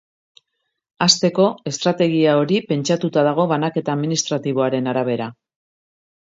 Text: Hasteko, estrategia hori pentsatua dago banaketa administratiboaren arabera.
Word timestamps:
Hasteko, 1.05 1.45
estrategia 1.73 2.33
hori 2.45 2.59
pentsatua 2.73 3.27
dago 3.29 3.47
banaketa 3.53 3.97
administratiboaren 3.99 4.93
arabera. 4.97 5.33